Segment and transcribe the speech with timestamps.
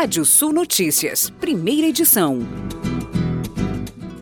[0.00, 2.38] Rádio Sul Notícias, primeira edição.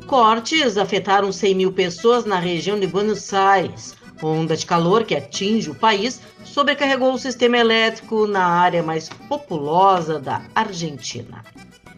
[0.07, 3.95] Cortes afetaram 100 mil pessoas na região de Buenos Aires.
[4.23, 10.19] Onda de calor que atinge o país sobrecarregou o sistema elétrico na área mais populosa
[10.19, 11.45] da Argentina.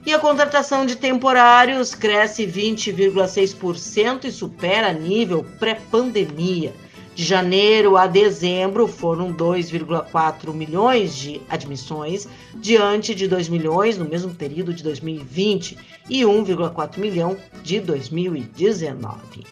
[0.04, 6.74] E a contratação de temporários cresce 20,6% e supera nível pré-pandemia.
[7.18, 14.32] De janeiro a dezembro foram 2,4 milhões de admissões, diante de 2 milhões no mesmo
[14.32, 15.76] período de 2020
[16.08, 19.44] e 1,4 milhão de 2019.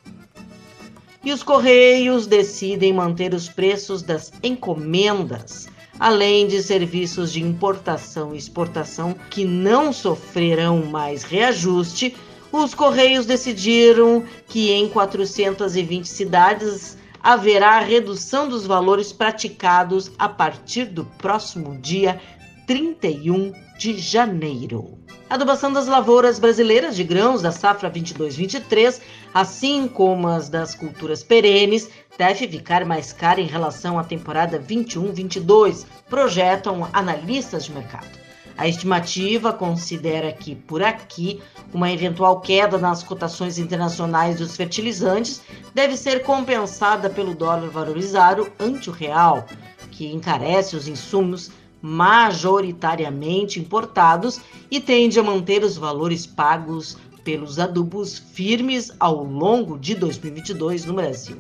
[1.25, 8.39] E os Correios decidem manter os preços das encomendas, além de serviços de importação e
[8.39, 12.15] exportação que não sofrerão mais reajuste.
[12.53, 21.05] Os Correios decidiram que em 420 cidades haverá redução dos valores praticados a partir do
[21.05, 22.21] próximo dia
[22.69, 24.97] 31 de janeiro.
[25.29, 29.01] A adubação das lavouras brasileiras de grãos da safra 22-23,
[29.35, 35.85] assim como as das culturas perenes, deve ficar mais cara em relação à temporada 21-22,
[36.09, 38.26] projetam analistas de mercado.
[38.59, 41.43] A estimativa considera que, por aqui,
[41.75, 45.43] uma eventual queda nas cotações internacionais dos fertilizantes
[45.75, 49.45] deve ser compensada pelo dólar valorizado ante o real,
[49.91, 51.51] que encarece os insumos
[51.83, 59.95] majoritariamente importados e tende a manter os valores pagos pelos adubos firmes ao longo de
[59.95, 61.37] 2022 no Brasil.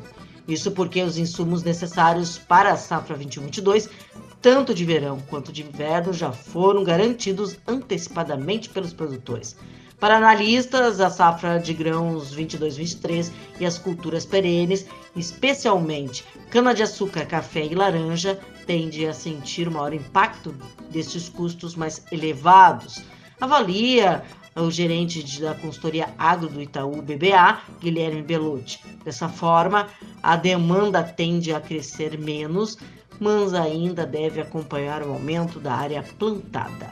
[0.46, 3.88] Isso porque os insumos necessários para a safra 21-22
[4.46, 9.56] tanto de verão quanto de inverno, já foram garantidos antecipadamente pelos produtores.
[9.98, 14.86] Para analistas, a safra de grãos 22-23 e as culturas perenes,
[15.16, 20.54] especialmente cana-de-açúcar, café e laranja, tende a sentir maior impacto
[20.92, 23.02] destes custos mais elevados.
[23.40, 24.22] Avalia
[24.54, 28.78] o gerente da consultoria agro do Itaú BBA, Guilherme Belucci.
[29.04, 29.88] Dessa forma,
[30.22, 32.78] a demanda tende a crescer menos,
[33.20, 36.90] mas ainda deve acompanhar o aumento da área plantada.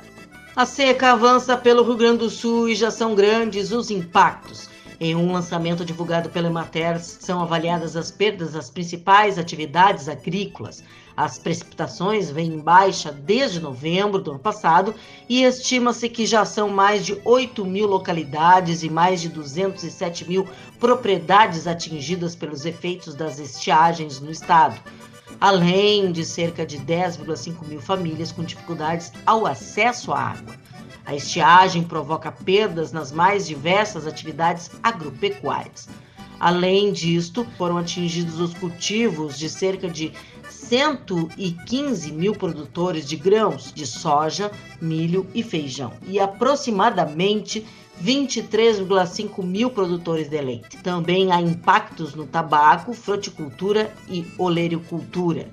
[0.56, 4.68] A seca avança pelo Rio Grande do Sul e já são grandes os impactos.
[5.00, 10.84] Em um lançamento divulgado pela Emater, são avaliadas as perdas das principais atividades agrícolas.
[11.16, 14.94] As precipitações vêm em baixa desde novembro do ano passado
[15.28, 20.48] e estima-se que já são mais de 8 mil localidades e mais de 207 mil
[20.78, 24.80] propriedades atingidas pelos efeitos das estiagens no estado
[25.40, 30.54] além de cerca de 10,5 mil famílias com dificuldades ao acesso à água.
[31.06, 35.88] A estiagem provoca perdas nas mais diversas atividades agropecuárias.
[36.40, 40.12] Além disto, foram atingidos os cultivos de cerca de
[40.48, 47.66] 115 mil produtores de grãos de soja, milho e feijão e aproximadamente
[48.02, 50.76] 23,5 mil produtores de leite.
[50.78, 55.48] Também há impactos no tabaco, fruticultura e olericultura.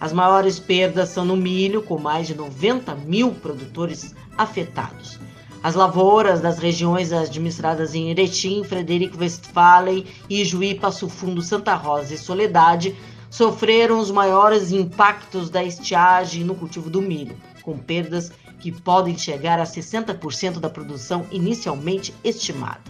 [0.00, 5.18] As maiores perdas são no milho, com mais de 90 mil produtores afetados.
[5.62, 12.18] As lavouras das regiões administradas em Erechim, Frederico Westphalen, Ijuí, Passo Fundo, Santa Rosa e
[12.18, 12.96] Soledade
[13.32, 19.58] sofreram os maiores impactos da estiagem no cultivo do milho, com perdas que podem chegar
[19.58, 22.82] a 60% da produção inicialmente estimada.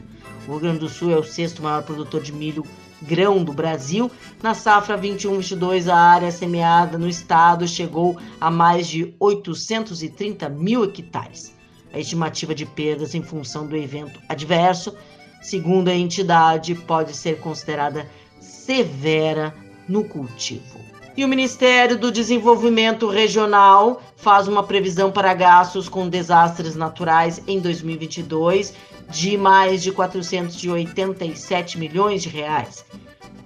[0.44, 2.66] O Rio Grande do Sul é o sexto maior produtor de milho
[3.00, 4.10] grão do Brasil.
[4.42, 11.54] Na safra 21-22, a área semeada no estado chegou a mais de 830 mil hectares.
[11.94, 14.92] A estimativa de perdas em função do evento adverso,
[15.40, 18.10] segundo a entidade, pode ser considerada
[18.40, 19.61] severa
[19.92, 20.80] no cultivo.
[21.14, 27.60] E o Ministério do Desenvolvimento Regional faz uma previsão para gastos com desastres naturais em
[27.60, 28.72] 2022
[29.10, 32.86] de mais de 487 milhões de reais.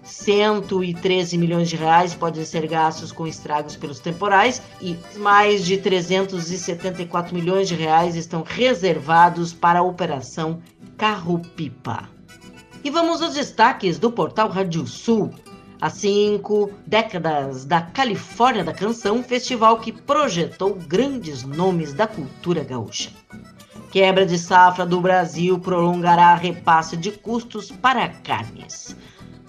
[0.05, 7.35] 113 milhões de reais podem ser gastos com estragos pelos temporais e mais de 374
[7.35, 10.62] milhões de reais estão reservados para a operação
[10.97, 12.09] Carro-Pipa.
[12.85, 15.35] E vamos aos destaques do portal Rádio Sul.
[15.78, 23.11] Há cinco décadas da Califórnia da Canção, festival que projetou grandes nomes da cultura gaúcha.
[23.90, 28.96] Quebra de safra do Brasil prolongará repasse de custos para carnes.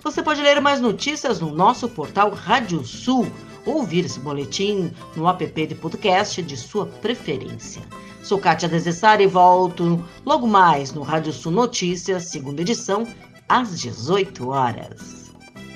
[0.04, 3.32] Você pode ler mais notícias no nosso portal Rádio Sul
[3.66, 7.82] ou ouvir esse boletim no app de podcast de sua preferência.
[8.22, 13.08] Sou Kátia Desessari e volto logo mais no Rádio Sul Notícias, segunda edição,
[13.48, 15.27] às 18 horas.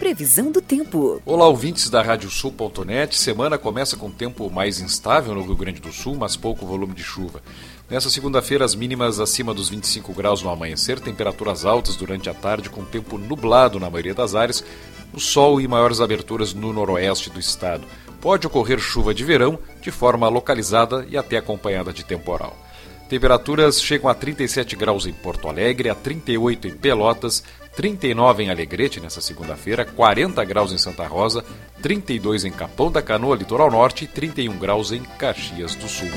[0.01, 1.21] Previsão do tempo.
[1.23, 3.15] Olá, ouvintes da Radiosul.net.
[3.15, 7.03] Semana começa com tempo mais instável no Rio Grande do Sul, mas pouco volume de
[7.03, 7.39] chuva.
[7.87, 12.67] Nessa segunda-feira, as mínimas acima dos 25 graus no amanhecer, temperaturas altas durante a tarde,
[12.67, 14.63] com tempo nublado na maioria das áreas,
[15.13, 17.85] o sol e maiores aberturas no noroeste do estado.
[18.19, 22.57] Pode ocorrer chuva de verão, de forma localizada e até acompanhada de temporal.
[23.11, 27.43] Temperaturas chegam a 37 graus em Porto Alegre, a 38 em Pelotas,
[27.75, 31.43] 39 em Alegrete nessa segunda-feira, 40 graus em Santa Rosa,
[31.81, 36.07] 32 em Capão da Canoa, litoral norte e 31 graus em Caxias do Sul.